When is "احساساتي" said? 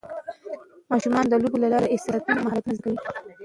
1.95-2.31